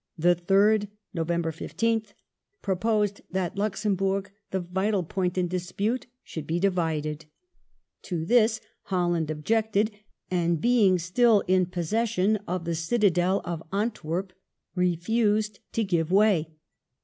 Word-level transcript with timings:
The 0.17 0.33
third 0.33 0.87
(Nov. 1.13 1.27
15th) 1.27 2.13
proposed 2.63 3.21
that 3.29 3.55
Luxemburg— 3.55 4.31
the 4.49 4.59
vital 4.59 5.03
point 5.03 5.37
in 5.37 5.47
dispute— 5.47 6.07
should 6.23 6.47
be 6.47 6.59
divided. 6.59 7.25
To 8.09 8.25
this 8.25 8.61
Holland 8.85 9.29
ob 9.29 9.45
jected, 9.45 9.91
and 10.31 10.59
being 10.59 10.97
still 10.97 11.41
in 11.41 11.67
possession 11.67 12.37
of 12.47 12.65
the 12.65 12.73
citadel 12.73 13.41
of 13.45 13.61
Antwerp 13.71 14.33
refused 14.73 15.59
to 15.73 15.83
give 15.83 16.11
way. 16.11 16.47